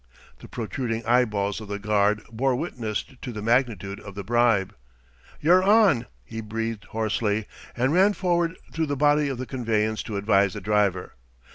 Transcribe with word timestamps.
The 0.39 0.47
protruding 0.47 1.05
eyeballs 1.05 1.61
of 1.61 1.67
the 1.67 1.77
guard 1.77 2.23
bore 2.31 2.55
witness 2.55 3.03
to 3.21 3.31
the 3.31 3.43
magnitude 3.43 3.99
of 3.99 4.15
the 4.15 4.23
bribe. 4.23 4.73
"You're 5.39 5.61
on!" 5.61 6.07
he 6.25 6.41
breathed 6.41 6.85
hoarsely, 6.85 7.45
and 7.77 7.93
ran 7.93 8.13
forward 8.13 8.57
through 8.73 8.87
the 8.87 8.95
body 8.97 9.29
of 9.29 9.37
the 9.37 9.45
conveyance 9.45 10.01
to 10.05 10.17
advise 10.17 10.55
the 10.55 10.61
driver. 10.61 11.13